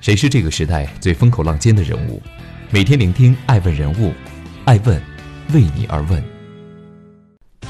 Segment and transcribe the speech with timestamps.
[0.00, 2.20] 谁是这个时代最风口浪尖的人物？
[2.70, 4.12] 每天聆听爱问人物，
[4.64, 5.02] 爱问
[5.52, 6.22] 为你而问。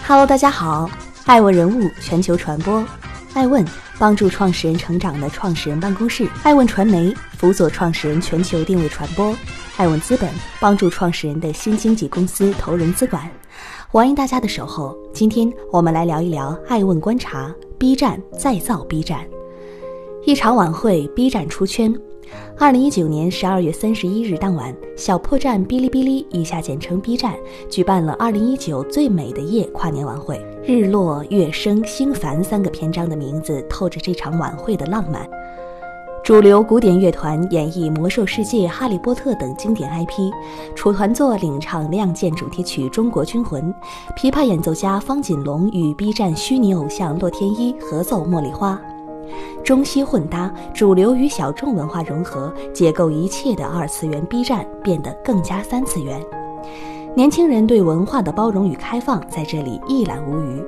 [0.05, 0.91] Hello，大家好，
[1.25, 2.85] 爱问人物全球传播，
[3.33, 3.65] 爱问
[3.99, 9.35] 帮助创始人成长的创始人办公室，爱问传媒辅佐创始人全球定位传播，
[9.77, 10.29] 爱问资本
[10.61, 13.31] 帮助创始人的新经纪公司投融资管。
[13.89, 19.25] 欢迎大家的守候，今天我们来聊一聊爱问观察，B 站再造 B 站。
[20.27, 21.95] 一场晚会，B 站出圈。
[22.59, 27.35] 二零一九年十二月三十一日当晚，小破站哔哩哔哩（以下简称 B 站）
[27.71, 30.41] 举办了二零一九最美的夜跨年晚会。
[30.65, 35.29] 日落、月升、星繁三个篇章的名字透着这场晚会的浪漫。
[36.25, 40.33] 主流古典乐团演绎《魔兽世界》《哈利波特》等经典 IP，
[40.75, 43.63] 楚团座领唱《亮剑》主题曲《中国军魂》，
[44.19, 48.75] 琵琶演奏家方锦龙与 B 站虚拟偶像洛天依合奏《茉莉花》。
[49.65, 56.21] 中西混搭，主流与小众文化融合，解构一切的二次元 B 站变得更加三次元。
[57.15, 60.63] 年轻人对文化的包容与开放在这里一览无余。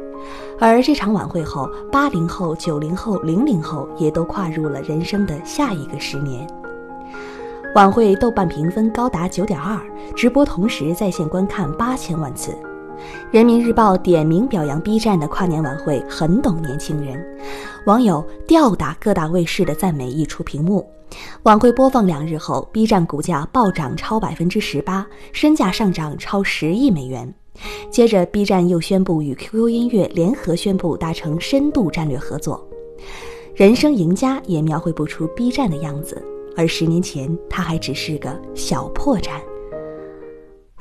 [0.58, 6.46] 而这场晚会后，八零后、九零后、零零后也都跨入了人生的下一个十年。
[7.74, 9.78] 晚会豆瓣评分高达九点二，
[10.16, 12.56] 直播同时在线观看八千万次。
[13.30, 17.24] 人民日报点名表扬 B 站的跨年晚会很懂年轻人，
[17.86, 20.88] 网友吊打各大卫视的赞美溢出屏幕。
[21.44, 27.32] 晚会播放两日后，B 站股价暴涨超百分之十八，身价上涨超十亿美元。
[27.90, 32.62] 接着，B 站又宣布与 QQ 音乐联合宣布达成深度战略合作。
[33.54, 36.22] 人生赢家也描绘不出 B 站的样子，
[36.56, 39.40] 而十年前，它还只是个小破站。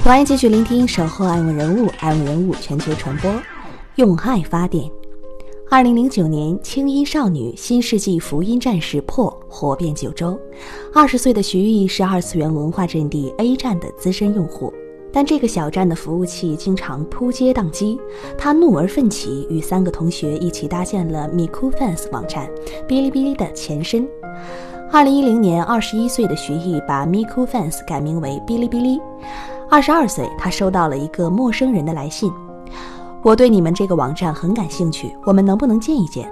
[0.07, 3.29] 欢迎继续聆听《守候爱问人物》，爱问人物全球传播，
[3.95, 4.89] 用爱发电。
[5.69, 10.39] 二零零九年，轻音少女、新世纪福音战士破火遍九州。
[10.93, 14.73] 二十岁的徐艺是二次元文化阵地 A 站的资深用户，
[15.11, 17.99] 但这个小站的服务器经常扑街宕机，
[18.37, 22.49] 他怒而奋起，与三个同学一起搭建了 MikuFans 网站，
[22.87, 24.07] 哔哩哔哩的前身。
[24.89, 29.01] 二零一零年，二十一岁的徐艺把 MikuFans 改名为哔哩哔哩。
[29.69, 32.31] 二十二岁，他收到了一个陌生人的来信。
[33.21, 36.31] 我对你们这个网站很感兴趣，我们能不能见一见？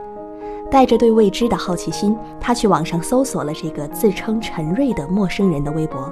[0.71, 6.11] 带着对未知的好奇心，他去网上搜索了这个自称陈瑞的陌生人的微博。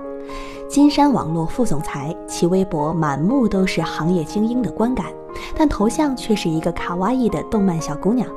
[0.69, 5.05] 金山网络副总裁，其微博满目都是行业精英的观感，
[5.55, 8.27] 但头像却是一个卡哇伊的动漫小姑娘。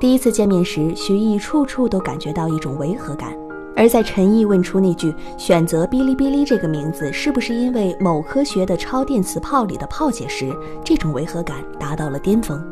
[0.00, 3.32] 第一次见面时，徐艺处处都感觉到一种违和感。
[3.76, 10.54] 而在陈毅问出那句“选择哔哩哔哩这个名字是不是因为某科学的超电磁炮里的炮姐”时，
[10.84, 12.62] 这种违和感达到了巅峰。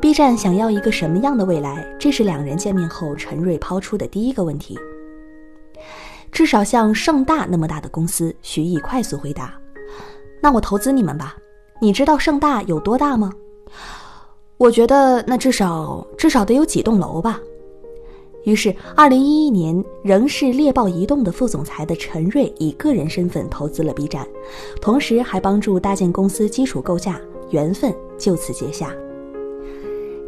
[0.00, 1.86] B 站想要一个什么样的未来？
[1.98, 4.78] 这是两人见面后陈瑞抛出的第一个问题。
[6.32, 9.52] 至少像盛大那么大的公司，徐毅快速回答
[10.40, 11.36] ：“那我投资你们吧。
[11.82, 13.30] 你知道盛大有多大吗？
[14.56, 17.38] 我觉得那至少至少得有几栋楼吧。”
[18.44, 24.26] 于是，二零一一年，仍是猎豹移动的副总裁的陈瑞以个人身份投资了 B 站，
[24.80, 27.20] 同时还帮助搭建公司基础构架，
[27.50, 28.94] 缘分就此结下。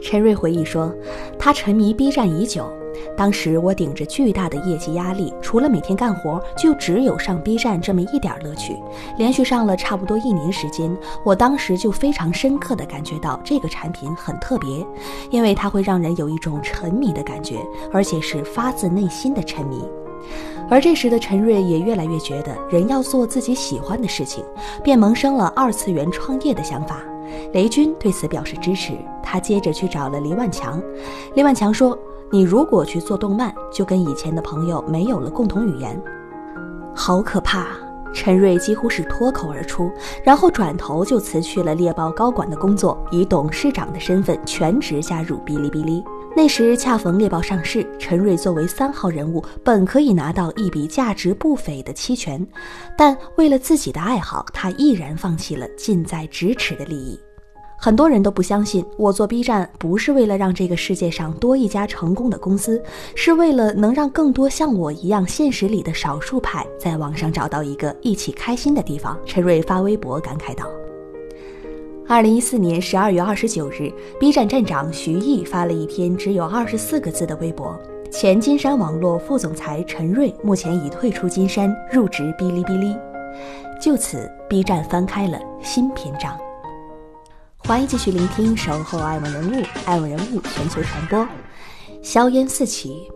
[0.03, 0.93] 陈瑞回忆说
[1.39, 2.71] ：“他沉迷 B 站已久。”
[3.17, 8.77] 当时我顶着巨大的业绩压力，除了每天干活，就只有上 B 站这么一点乐趣。
[9.19, 14.85] 连续上了差不多一年时间，我当时就非常深刻地感觉到这个产品很特别，
[15.31, 17.59] 因为它会让人有一种沉迷的感觉，
[17.93, 19.83] 而且是发自内心的沉迷。
[20.71, 24.45] 而这时的陈瑞也越来越觉得人要做自己喜欢的事情，
[24.83, 27.03] 便萌生了二次元创业的想法。
[27.53, 28.93] 雷军对此表示支持，
[29.23, 30.81] 他接着去找了黎万强。
[31.35, 31.99] 黎万强说。
[32.33, 36.03] 你如果去做动漫，就跟以前的朋友没有了共同语言，
[36.95, 37.67] 好可怕！
[38.15, 39.91] 陈瑞几乎是脱口而出，
[40.25, 46.03] 然后转头就辞去了猎豹高管的工作，以董事长的身份全职加入哔哩哔哩。
[46.35, 52.47] 那时恰逢猎豹上市，陈瑞作为三号人物，本可以拿到一笔价值不菲的期权，
[52.97, 57.19] 但为了自己的爱好，他毅然放弃了近在咫尺的利益。
[57.85, 62.81] 很多人都不相信，我做 B 站不是为了让这个世界上多一家成功的公司，
[63.17, 69.19] 是为了能让更多像我一样现实里的少数派在网上找到一个一起开心的地方。
[69.27, 70.65] 陈瑞发微博感慨道。
[72.07, 77.77] 二零一四年十二月二十九日，B 站站长徐艺发了一篇只有二十四个字的微博：
[78.13, 82.97] 前金山网络副总裁陈瑞目前已退出金山，入职哔哩哔哩。
[83.81, 86.33] 就此，B 站翻开了新篇章。
[87.65, 91.27] 欢迎继续聆听《守候爱问人物》，爱问人物全球传播。
[92.03, 93.09] 硝烟四起，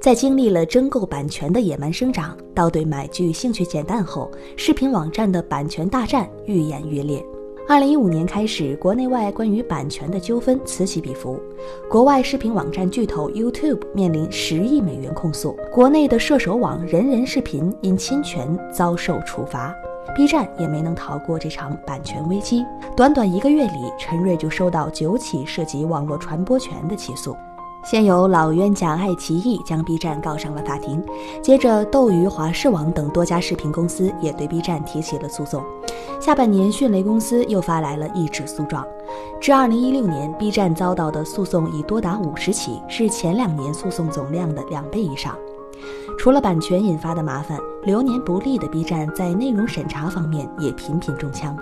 [0.00, 7.22] 在经历了争购版权的野蛮生长，到对买剧兴趣减淡后，视频网站的版权大战愈演愈烈。
[7.68, 11.40] 二零一五年开始，国内外关于版权的纠纷此起彼伏。
[11.90, 19.74] 国外视频网站巨头 YouTube 面临十亿美元控诉，国内的射手网人人视频因侵权遭受处罚
[20.14, 22.64] ，B 站也没能逃过这场版权危机。
[22.96, 27.36] 短短一个月里，陈瑞就收到九起涉及网络传播权的起诉。
[27.84, 31.04] 先由老冤家爱奇艺将 B 站告上了法庭，
[31.42, 35.64] 接着斗鱼、华视网等多家视频公司也对 B 站提起了诉讼。
[36.20, 38.86] 下半年，迅雷公司又发来了一纸诉状。
[39.40, 45.36] 至2016年，B 站遭到的诉讼已多达五十起，是前两年诉讼总量的两倍以上。
[46.18, 51.56] 除了版权引发的麻烦，流年不利的 B 站在内容审查方面也频频中枪。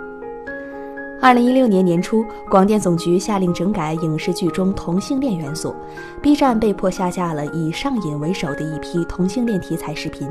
[1.21, 5.75] 二零一六年年初，广电总局下令整改影视剧中同性恋元素
[6.21, 10.27] ，B 站被迫下架了以上瘾为首的一批同性恋题材视频。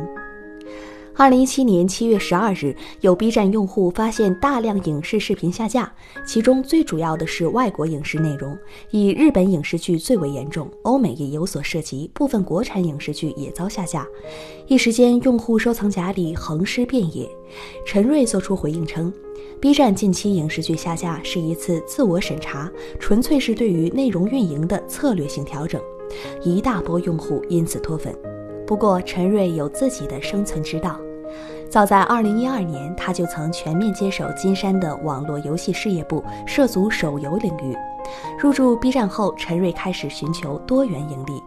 [1.21, 5.93] 二零一七年七月十二日，有 B 站用户发现大量影视视频下架，
[6.25, 8.57] 其中最主要的是外国影视内容，
[8.91, 14.07] 以日本影视剧最为严重，欧美也有所涉及，部分国产影视剧也遭下架。
[14.67, 17.29] 一时间，用户收藏夹里横尸遍野。
[17.85, 19.13] 陈瑞作出回应称。
[19.61, 25.79] B 站近期影视剧下架是一次自我审查，纯粹是对于内容运营的策略性调整，
[26.43, 28.19] 一大波用户因此脱粉。
[28.67, 30.99] 不过陈瑞有自己的生存之道，
[31.71, 37.77] 早在2012年他就曾全面接手金山的网络游戏事业部，涉足手游领域。
[38.37, 41.41] 入驻 B 站后，陈瑞开始寻求多元盈利。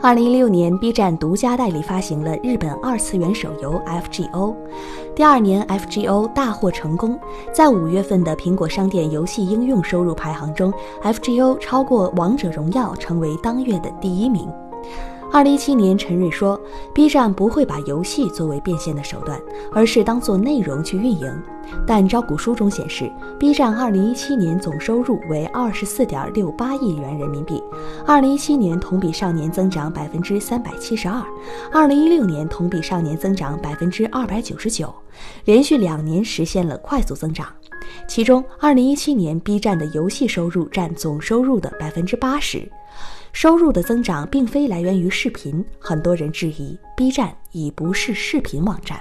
[0.00, 4.54] 二零一六年，B 站独家代理发行了日本二次元手游 FGO。
[5.16, 7.18] 第二年，FGO 大获成功，
[7.52, 10.72] 在五月份的苹果商店游戏应用收入排行中
[11.02, 14.48] ，FGO 超过王者荣耀，成为当月的第一名。
[15.30, 16.58] 二零一七年，陈瑞说
[16.94, 19.38] ：“B 站不会把游戏作为变现的手段，
[19.72, 21.42] 而是当做内容去运营。”
[21.86, 27.62] 但招股书中显示，B 站二零一七年总收入为二十四点六八亿元人民币，
[28.06, 31.22] 二零一七年同比上年增长百分之三百七十二，
[31.70, 34.92] 二零一六年同比上年增长百分之二百九十九，
[35.44, 37.46] 连续两年实现了快速增长。
[38.08, 42.66] 其中，二零一七年 B 站的游戏收入占总收入的百分之八十。
[43.32, 49.00] 收入的增长并非来源于视频，很多人质疑 B 站已不是视频网站。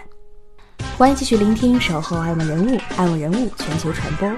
[0.97, 4.31] 欢迎继续聆听《守候爱问人物》，爱问人物全球传播。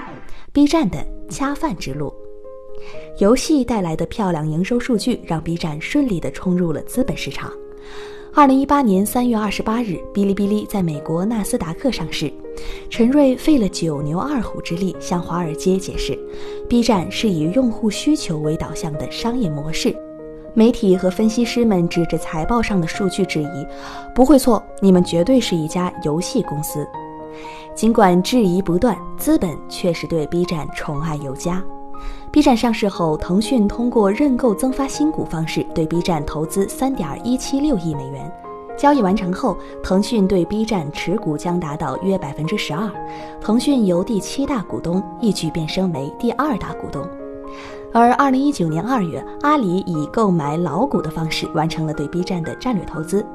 [0.52, 2.14] B 站的恰饭之路，
[3.18, 7.52] 游戏带来的漂亮营收数据让 B 站顺利地冲入了资本市场。
[8.32, 12.32] 二零一八年三月二十八日，哔哩哔哩在美国纳斯达克上市。
[12.88, 16.16] 陈瑞费了九牛二虎之力向华尔街解释
[16.68, 19.94] ，B 站是以用户需求为导向的商业模式。
[20.54, 23.66] 媒体和分析师们指着财报上的数据质疑
[24.14, 26.86] ：“不会错，你们绝对是一家游戏公司。”
[27.74, 31.62] 尽管质疑不断，资本确实对 B 站宠爱有加。
[32.32, 38.32] B 站上市后，腾讯通过认购增发新股方式对 B 站投资三点一七六亿美元。
[38.78, 42.88] 交易完成后，腾讯对 B 站持股将达到约百分之十二，
[43.40, 47.04] 腾讯由第七大股东一举变身为第二大股东。
[47.92, 53.26] 而二零一九年二月，阿里以购买老股的方式完成了对 B 站的战略投资。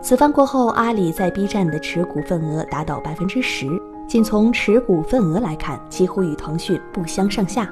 [0.00, 3.66] 此番过后，阿里在 B 站的持股份额达到百分之十，
[4.06, 7.68] 仅从持股份额来看，几乎与腾讯不相上下。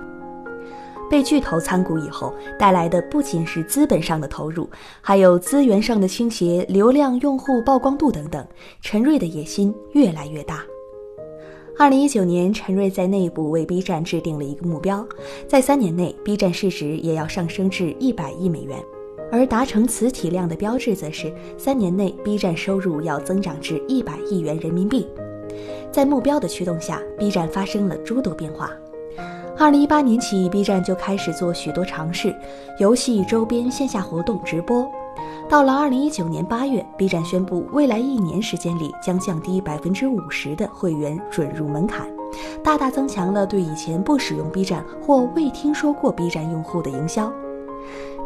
[1.13, 4.67] 被巨头参股以后，带来的不仅是资本上的投入，
[5.03, 8.43] 还有资源上的倾斜、流量、用户曝光度等等。
[8.81, 10.65] 陈瑞的野心越来越大。
[11.79, 15.07] 二零一九年，陈瑞在内部为 B 站制定了一个目标，
[15.47, 18.79] 在三年内，B 站市值也要上升至一百亿美元。
[19.31, 25.07] 而达成此体量的标志，则是三年内 B 站收入要增长至一百亿元人民币。
[25.93, 28.71] 在目标的驱动下，B 站发生了诸多变化。
[29.63, 32.35] 二零一八年起，B 站就开始做许多尝试，
[32.81, 34.91] 游戏周边线下活动直播。
[35.49, 42.09] 到了二零一九年八月，B 站宣布未来一年时间里将降低百分之五十的会员准入门槛，
[42.65, 47.33] 大大增强了对以前不使用 B 站或未听说过 B 站用户的营销。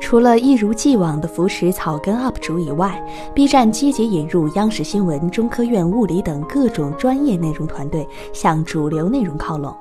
[0.00, 3.02] 除了一如既往的扶持草根 UP 主以外
[3.34, 9.74] ，B 站积极引入央视新闻、中科院物理等各种专业内容团队，向主流内容靠拢，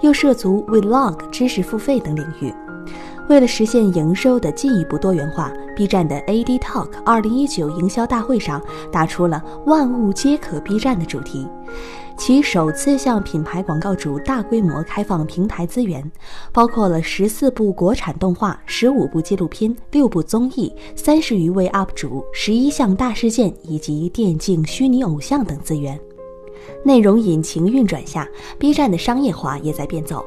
[0.00, 2.54] 又涉足 Vlog、知识付费等领域。
[3.28, 8.60] 为了实现营收的进一步多元化，B 站的 AD Talk 二零一九营销大会上
[8.92, 11.48] 打出了“万物皆可 B 站”的主题。
[12.16, 16.08] 其首次向品牌广告主大规模开放平台资源，
[16.52, 25.98] 包括了十四部国产动画、十五部纪录片、六部综艺、三十余位 UP 主、十一项大事件以及电竞虚拟偶像等资源。
[26.84, 28.28] 内容引擎运转下
[28.58, 30.24] ，B 站的商业化也在变奏。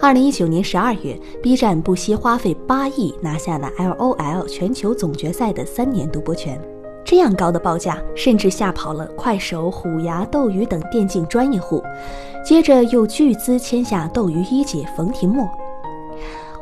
[0.00, 6.60] 二零一九年十二月，B 站不惜花费八亿拿下了 LOL 全球总决赛的三年独播权。
[7.10, 11.82] 这样高的报价，甚至吓跑了快手、虎牙、斗鱼等电竞专业户。
[12.44, 15.48] 接着又巨资签下斗鱼一姐冯提莫。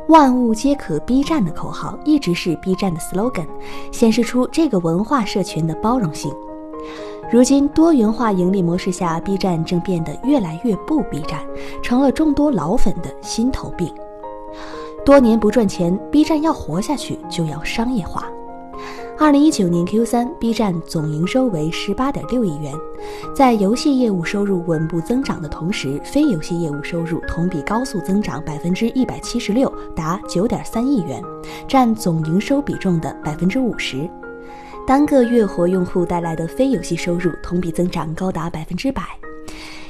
[0.07, 3.45] 万物皆可 B 站的口号一直是 B 站的 slogan，
[3.91, 6.33] 显示出这个文化社群的包容性。
[7.29, 11.41] 如今多元化盈利模式下，B 站正变得越来越不 B 站，
[11.83, 13.93] 成了众多老粉的心头病。
[15.03, 18.23] 多年不赚钱，B 站要活下去就要商业化。
[19.19, 22.71] 二零一九年 Q 三，B 站总营收为十八点六亿元，
[23.35, 31.19] 在游戏业务收入稳步增长的同时，非游戏业务收入同比高速增长百分之一百七十六，达九点三亿元，
[31.67, 34.07] 占总营收比重的百分之五十。
[34.85, 39.01] 单个月活用户带来的非游戏收入同比增长高达百分之百，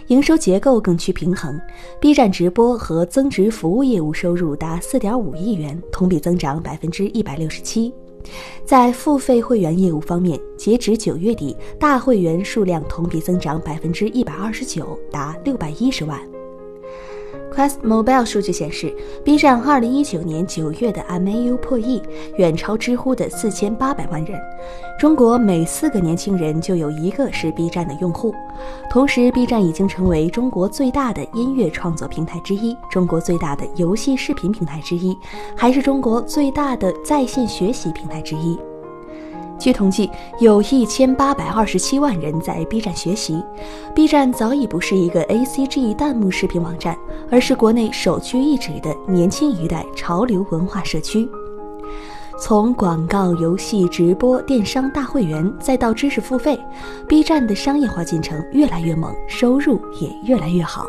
[0.08, 1.60] 营收结构更趋平衡。
[2.00, 7.94] B 站直播和增值服务业务收入达四点五亿元，同比增长百分之一百六十七。
[8.66, 16.37] 在付费会员业务方面，截止九月底，大会员数量同比增长百分之一百二十九，达六百一十万。
[17.54, 22.02] Quest Mobile 数据显示，B 站2019年9月的 MAU 破亿，
[22.38, 24.40] 远超知乎的4800万人。
[25.00, 28.34] 中国每四个年轻人就有一个是 B 站的用户。
[28.90, 35.18] 同时，B 站已经成为中国最大的音乐创作平台之一，中国最大的游戏视频平台之一，
[35.56, 38.58] 还是中国最大的在线学习平台之一。
[39.60, 40.10] 据统计，
[40.40, 43.44] 有一千八百二十七万人在 B 站学习。
[43.96, 46.96] B 站早已不是一个 ACG 弹幕视频网站，
[47.32, 51.28] 而是国内首屈一指的年轻一代潮流文化社区。
[52.40, 56.60] 从广告、游戏、直播、电商、大会员，再到知识付费
[57.08, 60.86] ，B 站的商业化进程越来越猛，收入也越来越好。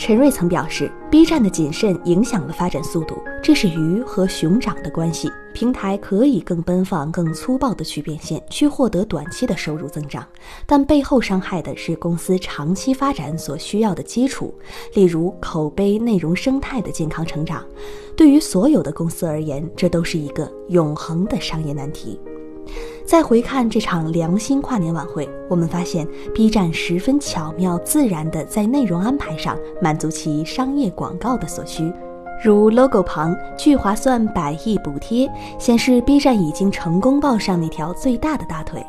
[0.00, 5.30] 陈瑞曾表示，B 站的谨慎影响了发展速度，这是鱼和熊掌的关系。
[5.52, 10.26] 平台可以更奔放、更粗暴地去变现，去获得短期的收入增长，
[10.64, 14.54] 但背后伤害的是公司长期发展所需要的基础，
[14.94, 17.62] 例如口碑、内容生态的健康成长。
[18.16, 22.18] 对于所有的公司而言，这都是一个永恒的商业难题。
[23.10, 31.92] 再回看这场良心跨年晚会，我们发现 B 站十分巧妙自然地在内容安排上满足其商业广告的所需，
[32.44, 38.80] 如 logo 旁聚划算百亿补贴，显示 B 站已经成功抱上那条最大的大腿。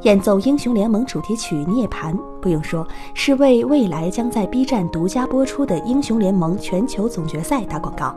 [0.00, 8.16] 演奏英雄联盟主题曲《涅槃》，不用说，是为未来将在 B 站独家播出的英雄联盟全球总决赛打广告。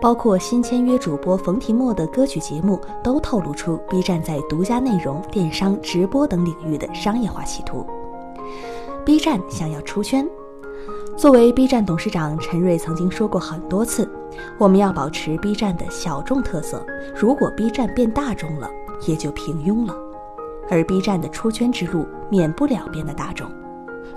[0.00, 7.86] 包括新签约主播冯提莫的歌曲节目，都透露出 B 站在独家内容、电商、直播等领域的商业化企图。
[9.04, 10.28] B 站想要出圈，
[11.16, 14.08] 作为 B 站董事长陈瑞曾经说过很多次，
[14.58, 16.84] 我们要保持 B 站的小众特色。
[17.14, 18.70] 如果 B 站变大众了，
[19.06, 19.94] 也就平庸了。
[20.70, 23.50] 而 B 站的出圈之路免不了变得大众。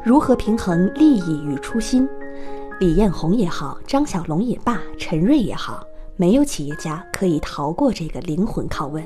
[0.03, 2.07] 如何平衡利益与初心？
[2.77, 9.01] 李彦宏也好，张小龙也罢，陈瑞也好，没有企业家可以逃过这个灵魂拷问。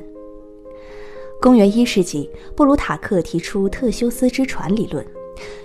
[1.40, 5.06] 公元一世纪，布鲁塔克提出特修斯之船理论。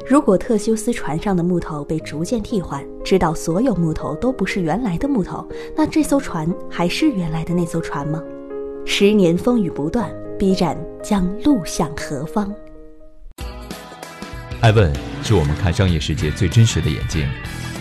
[0.07, 8.23] 如果特修斯船上的木头被逐渐替换，直到所有木头都不是原来的木头，那这艘船还是原来的那艘船吗？
[8.85, 12.55] 十年风雨不断，B 站将路向何方？
[14.61, 14.93] 爱问
[15.23, 17.27] 是我们看商业世界最真实的眼睛。